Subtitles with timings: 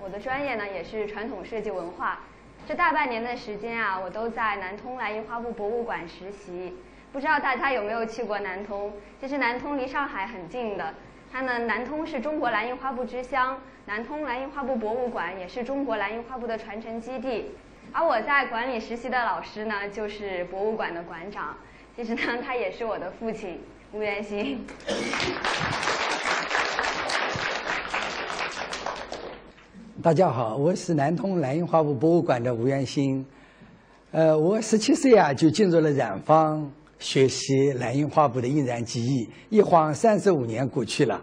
[0.00, 2.20] 我的专业呢也是传统设计文化。
[2.66, 6.76] 这大半年的时间啊，我都在南通蓝印花布博物馆实习。
[7.12, 8.92] 不知道大家有没有去过南通？
[9.18, 10.94] 其实南通离上海很近的。
[11.32, 17.54] 它呢，南通是中国蓝印花布之乡，南通蓝印花布博物馆也是中国蓝印花布的传承基地。
[17.92, 21.56] 而我在馆里实习的老师呢，就是博物馆的馆长。
[21.96, 23.62] 其实呢，他也是我的父亲
[23.92, 24.66] 吴元兴。
[30.08, 33.22] 大家好，我是南通蓝印花布博物馆的吴元兴。
[34.10, 41.22] 呃，我十七岁啊就进入了染坊学习蓝印花布的印染技艺，一晃三十五年过去了。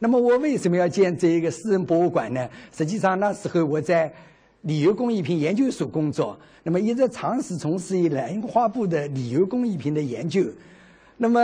[0.00, 2.46] 那么我为什么要建这一个私人博物馆呢？
[2.76, 4.12] 实际上那时候我在
[4.60, 10.44] 旅游工艺品研究所工作，那么一直尝试从事于蓝印花布的旅游工艺品的研究。
[11.16, 11.40] 那么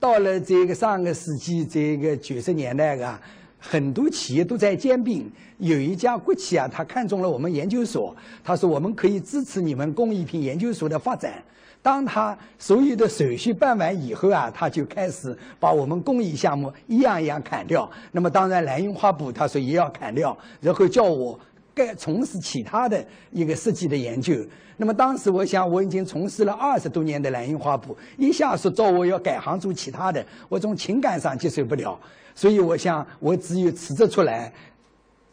[0.00, 3.20] 到了这个上个世纪这个九十年代啊。
[3.64, 11.40] 很多企业都在兼并，有一家国企啊，他看中了我们研究所，他说我们可以支持你们工艺品研究所的发展。
[11.80, 17.88] 当他所有的手续办完以后啊，他就开始把我们工艺项目一样一样砍掉。
[18.10, 21.38] 那么当然蓝印花布，他说也要砍掉，然后叫我
[21.74, 24.34] 该从事其他的一个设计的研究。
[24.76, 31.98] 那么当时我想，我已经从事了二十多年的蓝印花布，一下说叫我要改行做其他的，我从情感上接受不了。
[32.34, 34.52] 所以我想，我只有辞职出来，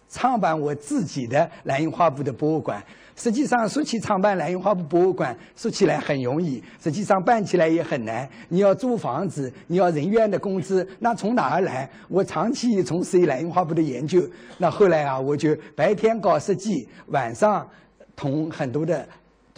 [0.09, 2.84] 创办我自己的蓝印花布的博物馆。
[3.20, 8.28] 实际上，说起创办蓝印花布博物馆，说起来很容易，实际上办起来也很难。
[8.48, 11.90] 你要租房子，你要人员的工资，那从哪儿来？
[12.08, 14.22] 我长期从事蓝印花布的研究，
[14.58, 17.68] 那后来啊，我就白天搞设计，晚上
[18.16, 19.06] 同很多的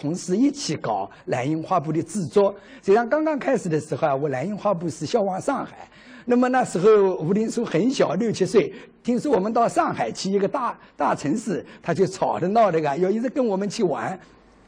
[0.01, 2.51] 同事一起搞蓝印花布的制作。
[2.81, 5.87] 实际上，刚刚开始的时候啊，我蓝印花布是销往上海。
[6.25, 8.73] 那么那时候吴林书很小，六七岁，
[9.03, 14.19] 听说我们到上海去一个大大城市，他就吵着闹着个，要一直跟我们去玩。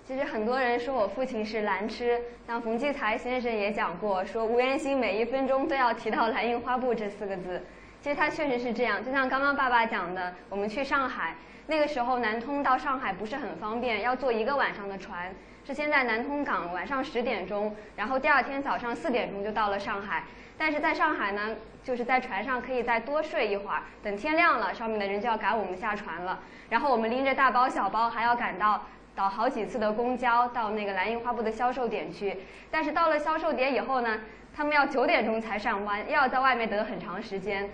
[0.07, 7.61] 其实很多人说我父亲是蓝痴，像冯骥才先生也讲过，说吴元兴每一分钟都要提到蓝印花布这四个字。
[8.01, 11.35] 其实他确实是这样，就像刚刚爸爸讲的，我们去上海
[11.67, 15.33] 那个时候，南通到上海不是很方便，要坐一个晚上的船，
[15.65, 20.23] 是先在南通港晚上十点钟，然后第二天早上四点钟就到了上海。
[20.57, 26.39] 但是在上海呢，就是在船上可以再多睡一会儿，等天亮了，上面的人就要赶我们下船了。
[26.69, 28.83] 然后我们拎着大包小包，还要赶到
[29.15, 32.37] 倒好几次的公交到那个蓝印花布的销售点去。
[32.69, 34.19] 但是到了销售点以后呢，
[34.53, 37.69] 他们要九点钟才上班，又要在外面等很长时间。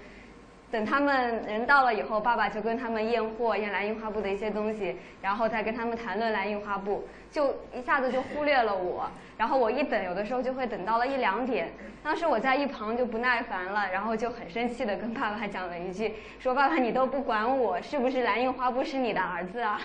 [0.71, 9.09] 等他们人到了以后，爸爸就跟他们验货，验蓝印花布的一些东西，然后再跟他们谈论蓝印花布，就一下子就忽略了我。
[9.35, 11.69] 然后我一等，有的时候就会等到了一两点。
[12.03, 19.81] 当时我在一旁就不耐烦了，然后就很生气的跟爸爸讲了一句：“说爸爸你都不管我，是不是蓝印花布是你的儿子啊？”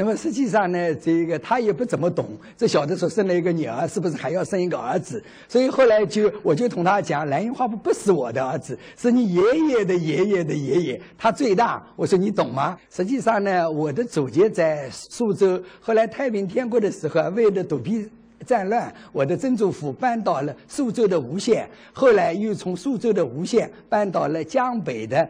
[0.00, 2.24] 那么实际上呢，这个他也不怎么懂，
[2.56, 5.20] 这小的时候生了一个女儿，是不是还要生一个儿子？
[5.48, 11.84] 所以后来就我就同他讲，蓝印花布不是我的儿子，是你爷爷的爷爷的爷爷，他最大。
[11.96, 12.78] 我说你懂吗？
[12.88, 18.08] 实际上呢，我的祖籍在苏州，后来太平天国的时候，为了躲避
[18.46, 25.28] 战乱，我的曾祖父搬到了苏州的吴县，后来又从苏州的吴县搬到了江北的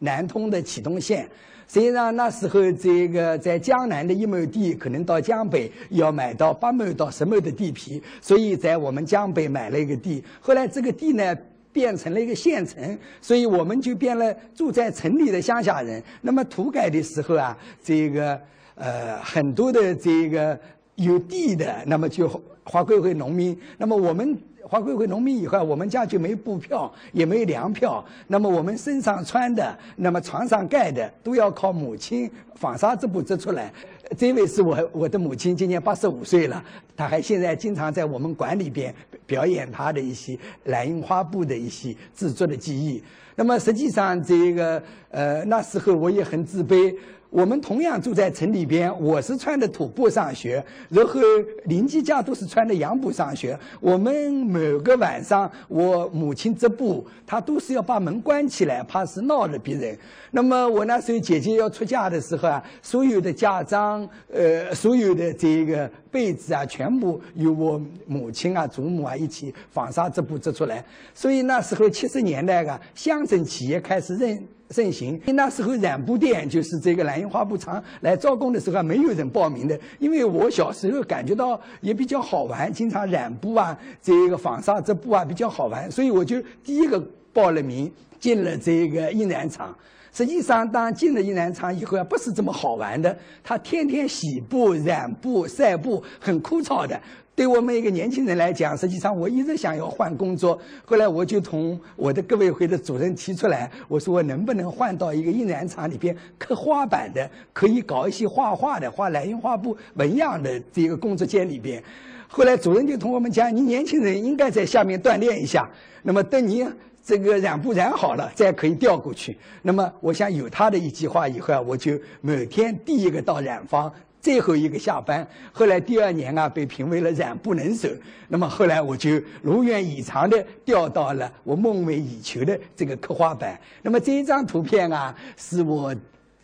[0.00, 1.26] 南通的启东县。
[1.72, 10.20] 实际上那时候，这个在江南的一亩地，可能到江北要买到八亩到十亩的地皮，所以在我们江北买了一个地。
[10.40, 11.32] 后来这个地呢
[11.72, 16.02] 变成了一个县城，所以我们就变了住在城里的乡下人。
[16.22, 18.36] 那么土改的时候啊，这个
[18.74, 20.58] 呃很多的这个
[20.96, 22.28] 有地的，那么就
[22.64, 23.56] 划归为农民。
[23.78, 24.36] 那么我们。
[24.62, 28.04] 划归为农民以后，我们家就没布票，也没粮票。
[28.26, 33.72] 那么我们身上穿的，那么床上盖的，都要靠母亲纺纱织布织出来。
[34.16, 36.62] 这位是我我的母亲，今年八十五岁了，
[36.96, 38.94] 她还现在经常在我们馆里边
[39.26, 43.02] 表演她的一些蓝印花布的一些制作的技艺。
[43.36, 46.94] 那么实际上，这个呃那时候我也很自卑。
[47.30, 51.20] 我们同样住在城里边，我是穿的土布上学，然后
[51.66, 53.56] 邻居家都是穿的洋布上学。
[53.80, 59.96] 我们每个晚上，我母亲织布，她都是要把门关起来，怕是闹了别人。
[60.32, 70.84] 那么我那时候姐姐要出嫁的时候啊，所有的嫁妆，呃，所有的这个被子啊，全部由我母亲啊、祖母啊一起纺纱织布织出来。
[71.14, 74.44] 所以那时候七十年代啊，乡镇企业开始认。
[74.70, 75.20] 盛行。
[75.26, 79.78] 那时候染布店就是这个蓝印花布厂来招工的时候，还没有人报名的。
[79.98, 86.98] 因为我小时候感觉到也比较好玩，经常染布啊，这个纺纱织布啊比较好玩，所以我就第一个
[87.32, 89.76] 报了名，进了这个印染厂。
[90.12, 93.16] 实际上，当进了印染厂以后啊，不是这么好玩的。
[93.44, 97.00] 他天天洗布、染布、晒布，很枯燥的。
[97.36, 100.60] 对我们一个年轻人来讲，实际上我一直想要换工作。
[100.84, 111.82] 后来我就同我的革委会的主任提出来，我说我能不能换到一个印染厂里边刻花板的，可以搞一些画画的、画蓝印花布纹样的这个工作间里边。
[112.28, 115.66] 后来主任就同我们讲，你年轻人应该在下面锻炼一下。
[116.02, 116.66] 那么等你。
[117.02, 119.36] 这个染布染好了，再可以调过去。
[119.62, 125.26] 那么，我想有他的一句话以后啊，我就每天第一个到染坊，最后一个下班。
[125.50, 127.88] 后来第二年啊，被评为了染布能手。
[128.28, 133.58] 那么后来我就如愿以偿的调到了我梦寐以求的这个刻花板。
[133.82, 135.94] 那么这一张图片啊，是我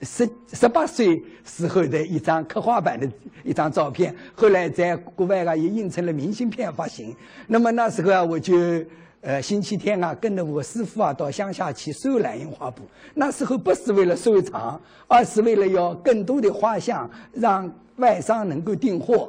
[0.01, 3.07] 十十八岁时候的一张刻画板的
[3.45, 4.13] 一张照片。
[4.35, 7.15] 后来在国外啊，也印成了明信片发行。
[7.47, 8.55] 那么那时候啊，我就。
[9.27, 12.83] 呃，星期天啊，跟着我师傅啊到乡下去收蓝印花布。
[13.15, 19.29] 那时候不是为了收藏，而是为了要更多的画像，让外商能够订货。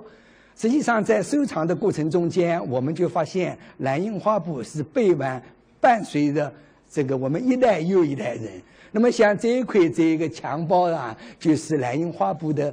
[0.56, 5.42] 实际上，在收藏的过程中间，我们就发现蓝印花布是背完
[5.82, 6.54] 伴随着
[6.92, 8.52] 这个我们一代又一代人。
[8.92, 12.72] 那么，像这一块这一个墙包啊，就是蓝印花布的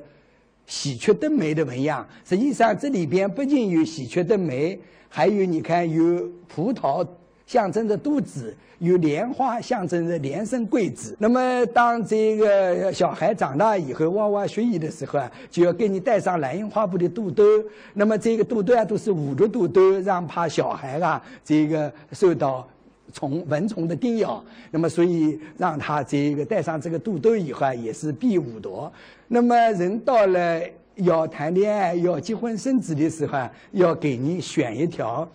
[0.66, 2.06] 喜鹊登梅的纹样。
[2.22, 4.78] 实际上，这里边不仅有喜鹊登梅。
[5.16, 7.06] 还有，你看，有葡萄
[7.46, 11.16] 象征着肚子，有莲花象征着连生贵子。
[11.20, 17.44] 那么，当这个小孩长大以后，娃娃学艺的时候啊，就要给你戴上蓝印花布的肚兜。
[17.92, 22.66] 那么，这个肚兜啊，都是捂着肚兜，让怕小孩啊，这个受到
[23.12, 24.44] 虫蚊虫的叮咬。
[24.72, 28.90] 那么，所以让他这个戴上这个肚兜以后啊，也是避五毒。
[29.28, 30.60] 那么，人到了。
[30.96, 35.28] 要谈恋爱、要结婚生子的时候，要给你选一条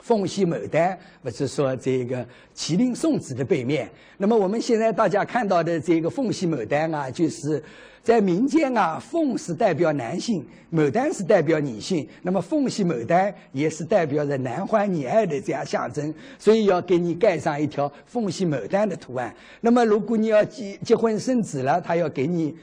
[0.00, 3.88] 凤系牡丹，或者说这个麒麟送子的背面。
[4.18, 7.62] 那么我们现在大家看到的这个凤系牡丹啊，就是
[8.02, 12.06] 在民间啊，凤是代表男性，牡丹是代表女性。
[12.22, 19.34] 那么凤系牡丹也是代表着男欢女爱的这样象征，所以要给你盖上一条凤系牡丹的图案。
[19.60, 22.54] 那么如果你要结结婚生子了，他要给你。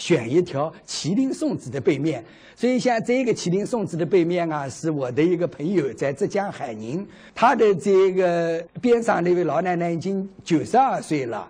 [0.00, 2.24] 选一条麒麟送子的背面，
[2.56, 11.46] 所以像这个麒麟送子的背面啊，是我的一个朋友在浙江海宁，他的这个边上那位老奶奶已经九十二岁了，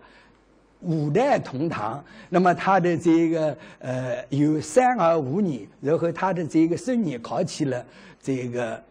[0.80, 2.04] 五代同堂。
[2.28, 7.86] 那么他的这个呃有三儿五女，然后他的这个孙女考起了
[8.20, 8.82] 这个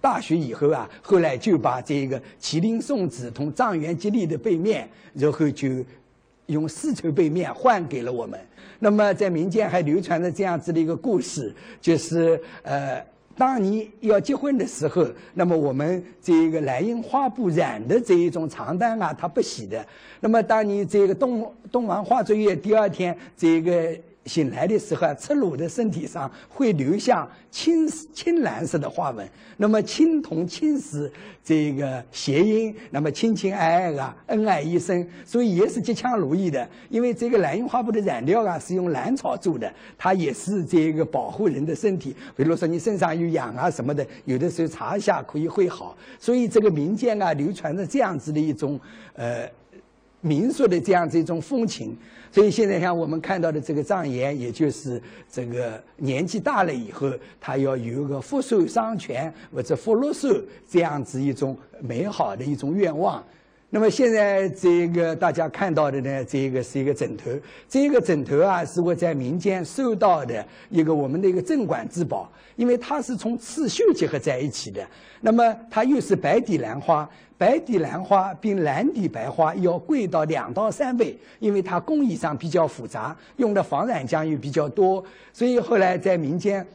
[0.00, 5.68] 大学以后啊，后来就把这个麒麟送子同状元吉利的背面，然后就
[6.50, 8.38] 用丝绸被面换给了我们。
[8.78, 13.04] 那么，在民间还流传着这样子的一个故事，就是呃，
[13.36, 19.84] 当你要结婚的时候，那么我们这个蓝印花布染的这一种床单啊，它不洗的。
[20.20, 23.96] 那么，当你这个动动完化作业，第二天这个。
[24.26, 29.26] 醒来的时候，赤裸的身体上会留下青青蓝色的花纹。
[29.56, 31.10] 那么青铜青石
[31.42, 36.68] 这个谐音，那么亲亲爱爱啊，恩爱一生，所以也是吉祥如意的。
[36.90, 42.14] 因为这个蓝印花布的染料啊是用蓝草做的，它也是这个保护人的身体。
[42.36, 45.96] 比如说你身上有痒啊什么的，有的时候擦一下可以会好。
[46.18, 48.78] 所以这个民间啊流传着这样子的一种
[49.14, 49.48] 呃
[50.20, 51.96] 民俗的这样子一种风情。
[52.32, 57.10] 所以现在像我们看到的这个障眼，也就是这个年纪大了以后，
[57.40, 60.28] 他要有一个福寿双全或者福禄寿
[60.68, 63.22] 这样子一种美好的一种愿望。
[63.72, 67.30] 那么现在这个大家看到的呢，这个是一个枕头。
[67.68, 74.84] 这个枕头啊，是我在民间收到的一个我们的一个镇馆之宝，因为它是从刺绣结合在一起的。
[75.20, 77.08] 那么它又是白底兰花，
[77.38, 86.66] 白底兰花比蓝底白花要贵到两到三倍，因为它工艺上比较复杂，用的防染浆又比较多，所以后来在民间。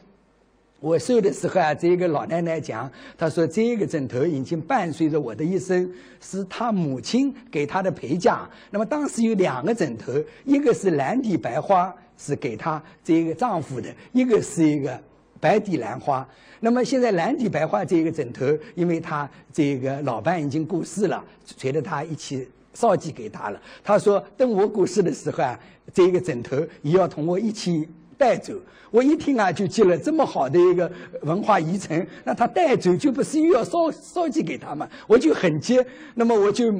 [0.78, 5.90] 我收的时候啊，这一个老奶奶讲，她说这个枕头已经伴随着我的一生，
[6.20, 8.48] 是她母亲给她的陪嫁。
[8.70, 10.12] 那么当时有两个枕头，
[10.44, 15.00] 一个是蓝底白花，是给她这个丈夫的；一个是一个
[15.40, 16.28] 白底蓝花。
[16.60, 23.60] 那么现在蓝底白花这一个枕头，因为她这个老伴已经过世了，随着她一起烧寄给她了。
[23.82, 25.58] 她说等我过世的时候啊，
[25.94, 27.88] 这个枕头也要同我一起。
[28.16, 28.54] 带走，
[28.90, 30.90] 我一听啊，就接了这么好的一个
[31.22, 34.88] 文化遗存，那他带走就不是又要烧烧寄给他吗？
[35.06, 35.78] 我就很急，
[36.14, 36.72] 那么我就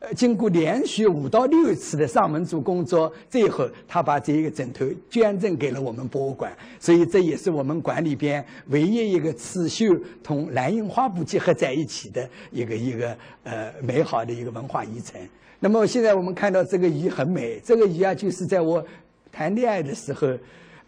[0.00, 6.50] 呃，经过连续五到六次的上门做工作，最后他把这一个枕头捐赠给了我们博物馆。
[6.78, 15.20] 所以这也是我们馆里边唯一一个刺绣同蓝印花布结合在一起的一个一个呃美好的一个文化遗产。
[15.58, 18.82] 那么现在我们看到这个鱼很美，这个鱼啊就是在我
[19.30, 20.26] 谈恋爱的时候，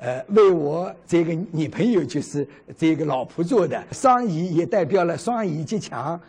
[0.02, 2.44] 呃，为我这个女朋友就是
[2.76, 3.80] 这个老婆做的。
[3.92, 6.20] 双鱼也代表了双鱼极强。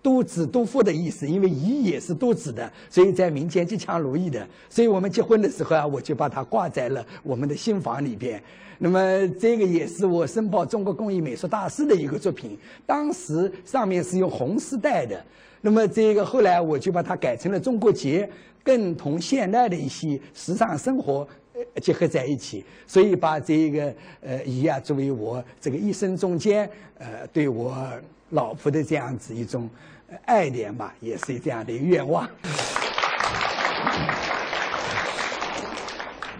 [0.00, 4.46] 多子多福的意思，因为鱼也是多子的，所以在民间吉强如意的。
[4.70, 8.40] 所以我们结婚的时候啊，我就把它挂在了我们的新房里边。
[8.78, 15.22] 那么这个也是我申报中国工艺美术大师的一个作品，当时上面是用红丝带的。
[15.60, 18.26] 那么这个后来我就把它改成了中国结，
[18.62, 21.28] 更同现代的一些时尚生活
[21.80, 22.64] 结合在一起。
[22.86, 27.76] 所以把这个呃鱼啊作为我这个一生中间呃对我。
[28.32, 29.68] 老婆的这样子一种
[30.24, 32.30] 爱恋吧，也是这样的一个愿望。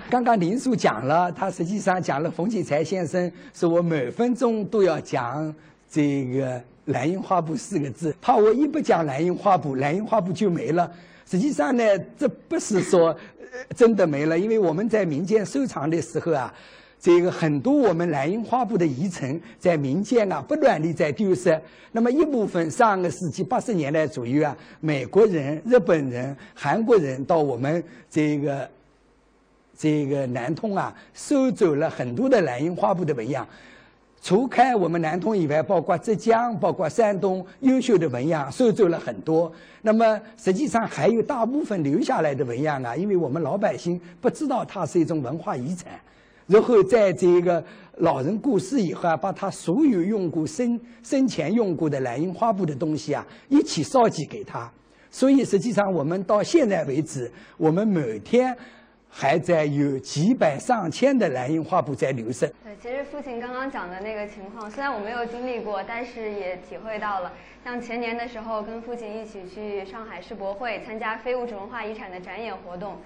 [0.09, 5.53] 刚刚林叔讲了，他实际上讲了冯骥才先生说我每分钟都要讲
[5.91, 6.62] 这个
[6.93, 10.91] 蓝印花布四个字，怕我一不讲蓝印花布，蓝印花布就没了。
[11.31, 11.83] 实际上呢，
[12.19, 13.17] 这不是说
[13.77, 16.53] 真的没了，因为我们在民间收藏的时候啊。
[17.03, 21.59] 这个很多我们蓝印花布的遗存在民间啊不断地在丢失。
[21.93, 28.69] 那么一部分上个世纪八十年代左右啊，美国人、日本人、韩国人到我们这个
[29.79, 33.49] 这个南通啊，收走了很多的蓝印花布的纹样。
[34.23, 39.50] 除开我们南通以外，包括浙江、包括山东，优秀的纹样收走了很多。
[39.83, 45.93] 那么实际上还有大部分留下来的纹样啊，因为我们老百姓不知道它是一种文化遗产。
[46.47, 47.65] 然后在这个
[47.99, 54.71] 老人过世以后啊，把他所有用过生生前用过的蓝印花布的东西啊，一起烧寄给他。
[55.11, 58.55] 所以实际上我们到现在为止，我们每天
[59.11, 62.47] 还在有几百上千的蓝印花布在流失。
[62.64, 67.33] 对，其实父亲刚刚讲的那个情况，虽然我没有经历过，但是也体会到了。
[67.64, 72.97] 像前年的时候，跟父亲一起去上海世博会参加非物质文化遗产的展演活动。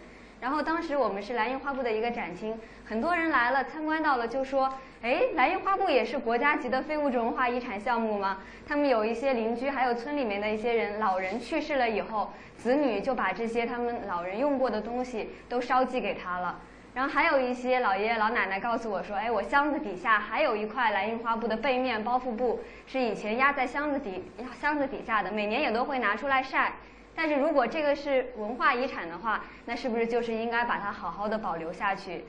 [0.40, 8.38] 然后当时我们是蓝印花布的一个展厅，很多人来了参观到了，就说：“哎，蓝印花布也是国家级的非物质文化遗产项目吗？”
[8.68, 16.58] 他们有一些邻居，还有村里面的一些人，老人去世了以后，子女就把这些他们老人用过的东西都烧寄给他了。
[16.92, 24.22] 然后还有一些老爷爷老奶奶告诉我说：“哎，我箱子底下还有一块蓝印花布的背面包覆布，是以前压在箱子底
[24.60, 26.72] 箱子底下的，每年也都会拿出来晒。”
[27.14, 32.24] 但是如果这个是文化遗产的话，那是不是就是应该把它好好的保留下去？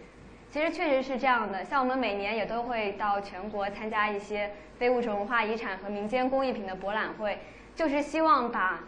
[0.52, 7.40] 其实确实是这样的，像我们每年也都会到全国参加一些非物质文化遗产和民间工艺品的博览会，
[7.76, 8.80] 就是希望把。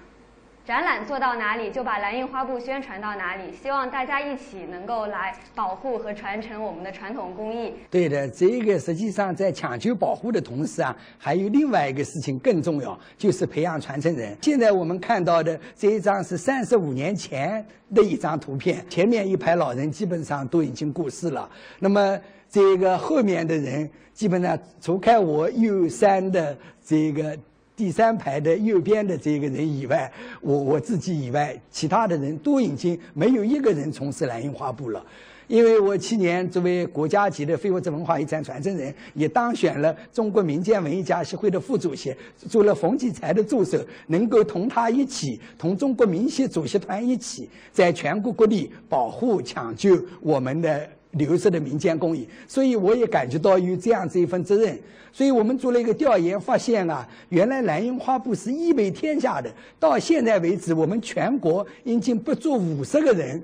[0.68, 3.44] 展览做到哪里，就把蓝印花布宣传到哪里。
[3.64, 7.74] 希望大家一起能够来保护和传承我们的传统工艺。
[7.90, 14.36] 对的，这个实际上在抢救保护的同时啊，还有另外一个事情更重要，就是培养传承人。
[14.42, 21.50] 现在我们看到的这一张是三十五年前的一张图片，前面一排老人基本上都已经过世了。
[21.80, 22.20] 那么
[22.50, 27.38] 这个后面的人，基本上除开我右三的这个。
[27.77, 35.05] 第三排的右边的这个人以外，我我自己以外，其他的人都已经没有一个人从事蓝印花布了。
[35.48, 42.13] 因为我去年作为国家级的非物质文化遗产传承人，也当选了中国民间文艺家协会的副主席，
[42.50, 50.89] 做了冯骥才的助手，能够同他一起，同中国民协主席团一起，在全国各地保护抢救我们的。
[51.18, 54.78] 流失的民间工艺，所以我也感觉到有这样子一份责任。
[55.12, 59.50] 所以我们做了一个调研，发现啊，原来蓝印花布是一为天下的。
[59.80, 63.42] 到现在为止，我们全国已经不足五十个人。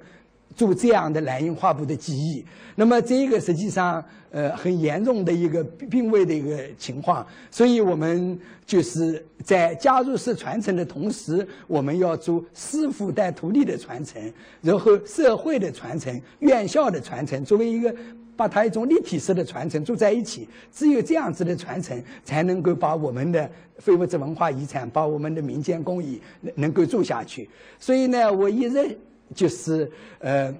[0.55, 2.45] 做这样的蓝印花布的技艺，
[2.75, 14.21] 那么这个实际上呃很严重的一个病危的一个情况，所以我们就是在加入式传承的同时，我们要做师傅带徒弟的传承，
[14.61, 17.93] 然后社会的传承、院校的传承，作为一个
[18.35, 26.21] 把它一种立体式的传承做在一起，只有这样子的传承，才能够把我们的非物质文化遗产、把我们的民间工艺
[26.55, 27.49] 能够做下去。
[27.79, 28.97] 所以呢，我一直。
[29.33, 30.53] 就是呃，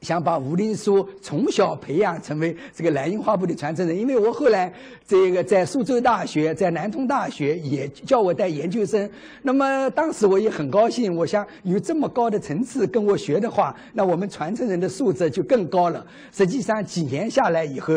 [0.00, 3.98] 想把吴林书从小培养成为这个蓝印花布的传承人。
[3.98, 4.72] 因为我后来
[5.06, 9.10] 这个在苏州大学、在南通大学也叫我带研究生，
[9.42, 11.14] 那么当时我也很高兴。
[11.16, 16.06] 我想有这么高的层次跟我学的话，那我们传承人的素质就更高了。
[16.30, 17.94] 实际上几年下来以后，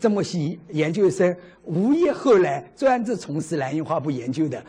[0.00, 4.64] 这么些研究生，无意后来专职从事蓝印花布研究的。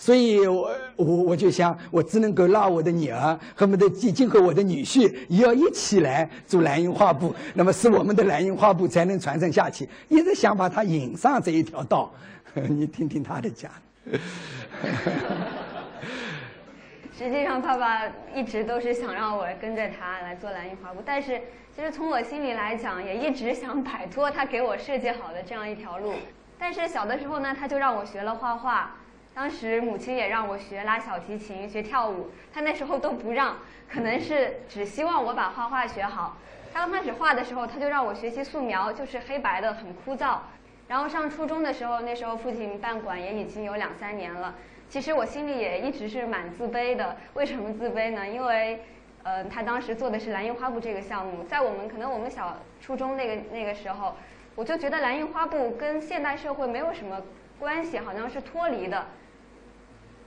[0.00, 9.86] 所以，我我我就想，我只能够让我的女儿，恨不得今今后我的女婿也要一起来做蓝印花布，那么使我们的蓝印花布才能传承下去。
[10.08, 12.10] 一直想把他引上这一条道，
[12.66, 13.70] 你听听他的讲。
[17.12, 18.00] 实际上，爸爸
[18.34, 21.38] 一直都是想让我跟着他来做蓝印花布，但是
[21.76, 26.14] 其实从我心里来讲，也一直想摆脱他给我设计好的这样一条路。
[26.58, 28.96] 但是小的时候呢，他就让我学了画画。
[29.34, 33.56] 当时母亲也让我学拉小提琴、学跳舞，他那时候都不让，
[33.88, 36.36] 可能是只希望我把画画学好。
[36.72, 40.38] 他刚开始画的时候，他就让我学习素描，就是黑白的，很枯燥。
[40.88, 44.54] 然后上初中的时候，那时候父亲办馆也已经有两三年了。
[44.88, 47.16] 其实我心里也一直是蛮自卑的。
[47.34, 48.28] 为什么自卑呢？
[48.28, 48.84] 因为，
[49.22, 54.16] 呃，他当时做的是蓝印花布这个项目，在我们可能我们小初中那个那个时候，
[54.56, 57.22] 我就觉得蓝印花布跟现代社会没有什么
[57.58, 59.06] 关系，好像是脱离的。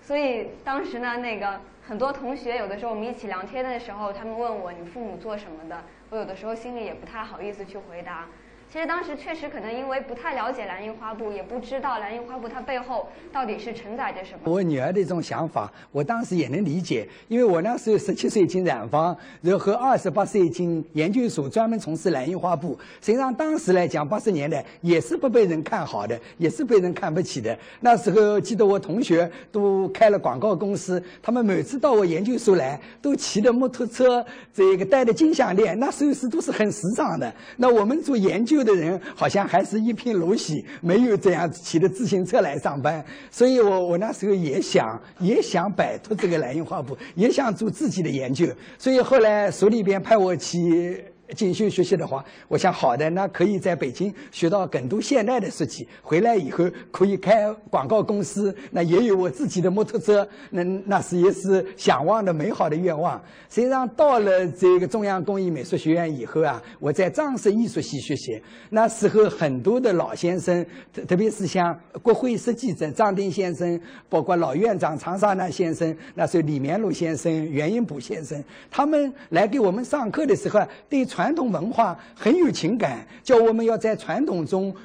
[0.05, 8.27] 所以当时呢，那个很多同学有的时候我们一起聊天的时候，他们问我你父母做什么的，我有的时候心里也不太好意思去回答。
[8.73, 14.51] 其实当时确实可能因为不太了解蓝印花布，也不知道蓝印花布它背后到底是承载着什么。
[14.51, 22.75] 我女儿的这种想法，我当时也能理解，因为我那时候十七岁进染坊，然后二十八岁进研究所，专门从事蓝印花布。
[22.99, 27.55] 实际上当时来讲，八十年代也是不被人看好的，也是被人看不起的。
[27.81, 37.31] 那时候记得我同学都开了广告公司，他们每次到我研究所来，都骑着摩托车，这个戴着金项链，那时候是都是很时尚的。
[37.57, 38.62] 那我们做研究。
[38.63, 51.12] 的人好像还是一贫如洗，没有这样骑着自行车来上班，所以我我那时候也想也想摆脱这个蓝印画布，也想做自己的研究，所以后来所里边派我骑。
[51.33, 55.87] 进修学习的话，我想好的，那可以在北京学到更多现代的设计。
[56.01, 63.21] 回来以后可以开广告公司，那也有我自己的摩托车， 那那是也是向往的美好的愿望。
[63.49, 73.79] 实际上到了这个中央工艺美术学院以后啊，我在装饰艺术系学习，那时候很多的老先生，特特别是像国会设计者张丁先生，
[74.09, 84.75] 包括老院长长沙南先生，那时候李绵禄先生、袁英甫先生，他们来给我们上课的时候，对传传统文化很有情感，叫我们要在传统中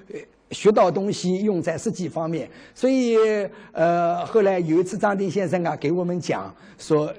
[0.52, 2.48] 学到东西，用在实际方面。
[2.76, 3.16] 所以，
[3.72, 7.12] 呃，后来有一次张丁先生啊给我们讲说，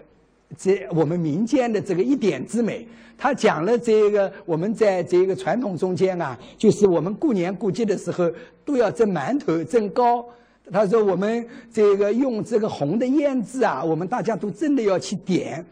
[0.58, 8.32] 这我们民间的这个一点之美，他讲了这个我们在这个传统中间啊，就是我们过年过节的时候
[8.64, 10.26] 都要蒸馒头、蒸糕。
[10.72, 15.66] 他说我们这个用这个红的胭脂啊，我们大家都真的要去点。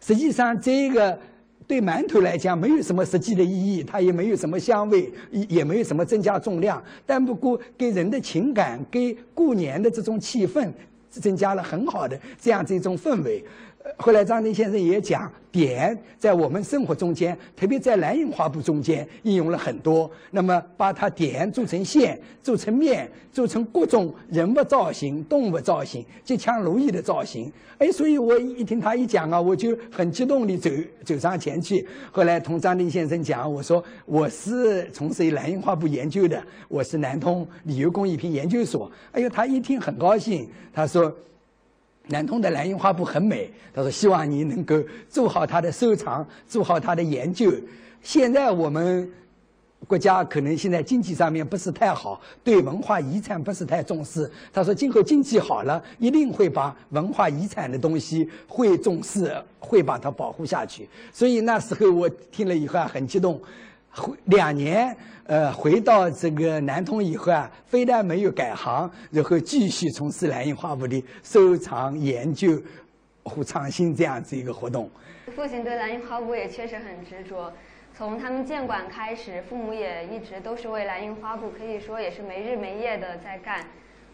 [0.00, 1.18] 实际上这个。
[1.66, 6.82] 对馒头来讲，没有什么实际的意义，它也没有什么香味，也也没有什么增加重量。
[7.04, 10.70] 但不过给人的情感，给过年的这种气氛，
[11.10, 13.44] 增加了很好的这样子一种氛围。
[13.96, 20.10] 后来张丁先生也讲，点在我们生活中间，特别在蓝印花布中间应用了很多。
[20.32, 27.50] 那么把它点做成线，做成面，做成各种人物造型、动物造型、吉祥如意的造型。
[27.78, 30.68] 哎，所以我一听他一讲啊，我就很激动地走
[31.04, 31.86] 走上前去。
[32.10, 38.90] 后来同张丁先生讲，我说我是从事蓝印花布研究的，我是南通旅游工艺品研究所。
[39.12, 41.14] 哎呦，他一听很高兴，他说。
[42.08, 47.52] 南通的蓝印花布很美，他说希望你能够做好它的收藏，做好它的研究。
[48.02, 49.10] 现在我们
[49.88, 54.30] 国家可能现在经济上面不是太好，对文化遗产不是太重视。
[54.52, 60.88] 他说今后经济好了，一定会把文化遗产的东西会重视，会把它保护下去。
[61.12, 63.40] 所以那时候我听了以后，很激动。
[63.96, 72.60] 回两年，呃，回到这个南通以后啊，非但没有改行，然后继续从事蓝印花布的收藏、研究
[73.24, 74.90] 和创新这样子一个活动。
[75.34, 77.50] 父亲对蓝印花布也确实很执着，
[77.96, 83.64] 从他们建馆开始，父母也一直都是为蓝印花布，可以说也是没日没夜的在干。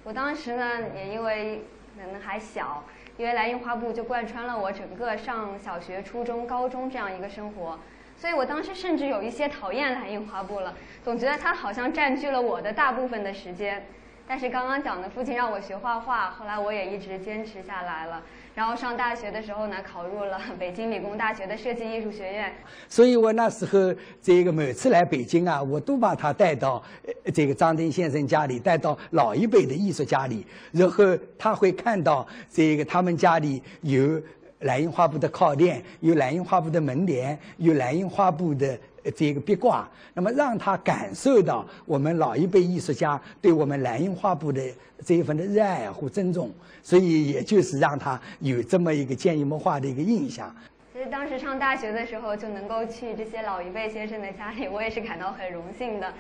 [0.05, 0.65] 我当时呢，
[0.95, 1.63] 也因为
[1.97, 2.85] 可能还小，
[3.17, 7.77] 因为蓝印花布就贯穿了我整个上小学、初中、高中这样一个生活。
[8.23, 13.85] 所以我当时甚至有一些讨厌蓝印花布了，总觉得它好像占据了我的大部分的时间。
[14.29, 18.23] 但是刚刚讲的父亲让我学画画，后来我也一直坚持下来了。
[18.55, 22.53] 然后上大学的时候呢，考入了 北京理工大学的设计艺术学院。
[22.89, 26.81] 所以我那时候这个每次来北京啊，我都把他带到
[27.35, 31.05] 这个张丁先生家里，带到老一辈的艺术家里，然后
[31.37, 34.23] 他会看到这个他们家里有。
[34.63, 38.79] 蓝印花布的靠垫，有蓝印花布的门帘，有蓝印花布的
[39.15, 44.63] 这个壁挂，那么让他感受到我们老一辈艺术家对我们蓝印花布的
[45.05, 46.51] 这一份的热爱和尊重，
[46.83, 50.55] 所以也就是让他有这么一个潜移默化的一个印象。
[50.93, 56.13] 其实当时上大学的时候就能够去这些老一辈先生的家里，我也是感到很荣幸的。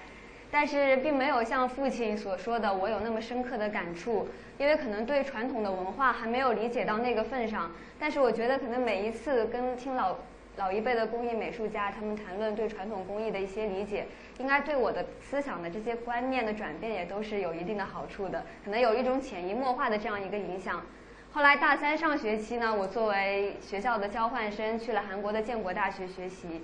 [0.53, 7.71] 但是并没有像父亲所说的我有那么深刻的感触，因为可能对传统的文化还没有理解到那个份上。
[7.99, 10.15] 但是我觉得可能每一次跟听老
[10.59, 14.05] 老一辈的工艺美术家他们谈论对传统工艺的一些理解，
[14.38, 20.83] 应该对我的思想的这些观念的转变也都是有一定的好处的，可能有一种潜移默化的这样一个影响。
[21.33, 26.61] 后来大三上学期呢，我作为学校的交换生去了韩国的建国大学学习，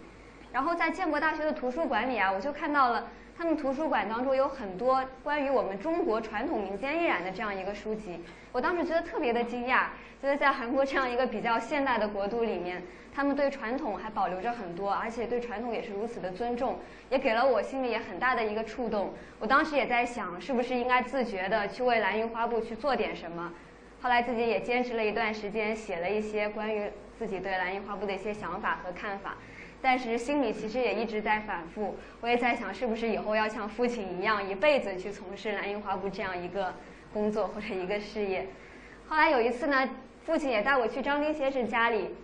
[0.53, 3.09] 然后在建国大学的图书馆里啊，我就看到了。
[3.38, 8.18] 他们图书馆当中有很多关于我们中国传统民间艺染的这样一个书籍，
[8.51, 9.85] 我当时觉得特别的惊讶，
[10.20, 12.83] 觉得在韩国这样一个比较现代的国度里面，
[13.14, 19.14] 他们对传统还保留着很多，而且对传统也是如此的尊重，也给了我心里也很大的一个触动。
[19.38, 23.53] 我当时也在想，是不是应该自觉的去为蓝印花布去做点什么。
[24.03, 29.37] 后来自己也坚持了一段时间，写了一些关于自己对蓝印花布的一些想法和看法。
[29.80, 36.74] 但是心里其实也一直在反复，我也在想，是不是以后要像父亲一样，一辈子去从事蓝印花布这样一个
[37.12, 38.48] 工作或者一个事业。
[39.08, 39.88] 后来有一次呢，
[40.26, 42.14] 父亲也带我去张丁先生家里，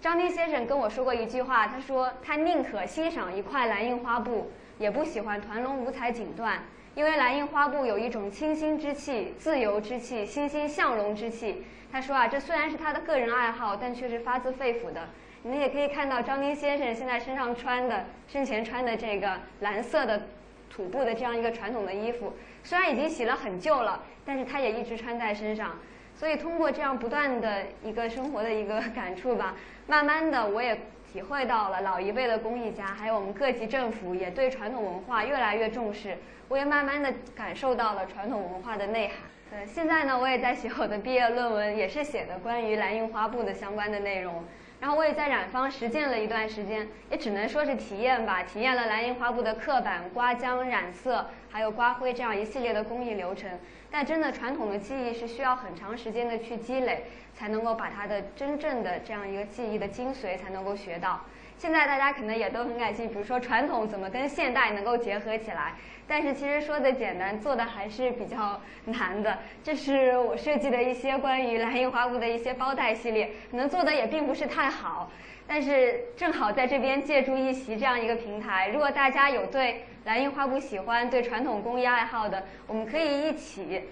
[0.00, 6.56] 张丁先生跟我说过一句话，他说他宁可欣赏一块蓝印花布，也不喜欢团龙五彩锦缎，
[6.96, 11.64] 因为蓝印花布有一种清新之气、自由之气、欣欣向荣之气。
[11.92, 15.08] 他说啊，这虽然是他的个人爱好，但却是发自肺腑的。
[15.46, 20.22] 你们也可以看到张丁先生现在身上穿的，生前穿的这个蓝色的
[20.68, 22.32] 土布的这样一个传统的衣服，
[22.64, 25.78] 虽然已经洗了很旧了，但是他也一直穿在身上。
[26.16, 29.54] 所以通过这样不断的一个生活的一个感触吧，
[29.86, 30.76] 慢慢的我也
[31.12, 36.18] 体会到了老一辈的工艺家，还有我们各级政府也对传统文化越来越重视。
[36.48, 39.16] 我也慢慢的感受到了传统文化的内涵。
[39.52, 44.42] 呃，现在呢，我也在写我的毕业论文，也是写的关于蓝印花布的相关的内容。
[44.80, 53.50] 然后我也在染坊实践了一段时间，也只能说是体验吧，体验了蓝印花布的刻板、刮浆、染色，还有刮灰这样一系列的工艺流程。
[53.90, 61.22] 但真的传统的技艺是需要很长时间的去积累，才能够把它的真正的这样一个技艺的精髓才能够学到。
[61.58, 65.74] 现在大家可能也都很感兴趣，比如说传统怎么跟现代能够结合起来。
[66.08, 69.38] 但是其实说的简单，做的还是比较难的。
[69.64, 75.10] 这是我设计的一些关于蓝印花布的一些包袋系列，可能做的也并不是太好。
[75.48, 83.82] 但是正好在这边借助一席这样一个平台，如果大家有对蓝印花布喜欢、对传统工艺爱好的，我们可以一起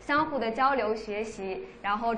[0.00, 2.16] 相互的交流学习，然后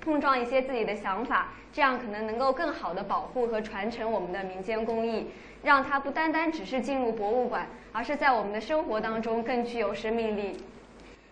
[0.00, 5.26] 碰撞一些自己的想法，这样可能能够更好的保护和传承我们的民间工艺。
[5.62, 10.56] 让它不单单只是进入博物馆，而是在我们的生活当中更具有生命力。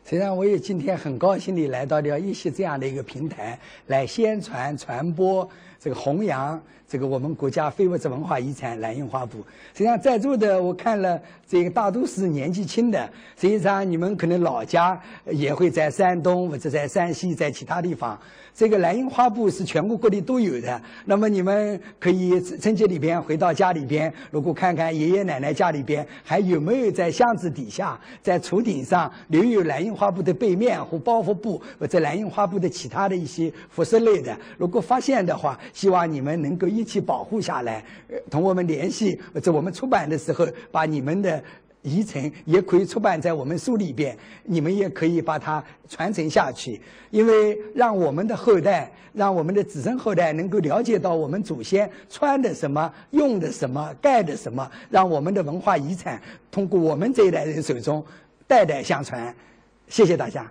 [0.04, 5.48] 实际上，我也今天很高兴地来到了一些这样的一个平台，来宣传、传播、
[5.80, 9.38] 这个弘扬这个我们国家非物质文化遗产蓝印花布。
[9.72, 13.08] 实际上，在座的我看了，这个大都是年纪轻的。
[13.34, 18.18] 实际上，你们可能老家也会在山东或者在山西，在其他地方。
[18.58, 37.84] 这个蓝印花布是全国各地都有的，那么你们可以春节里边回到家里边，如果看看爷爷奶奶家里边还有没有在箱子底下、在橱顶上留有蓝印花布的背面和包袱布或者蓝印花布的其他的一些服饰类的，如果发现的话，希望你们能够一起保护下来，
[38.28, 41.40] 同我们联系，或者我们出版的时候把你们的。
[41.88, 46.80] 遗存也可以出版在我们书里边，你们也可以把它传承下去。
[47.10, 56.20] 因为让我们的后代，让我们的子孙后代能够了解到我们祖先穿的什么、用的什么、盖的什么，让我们的文化遗产
[56.50, 58.04] 通过我们这一代人手中
[58.46, 59.34] 代代相传。
[59.88, 60.46] 谢谢大家。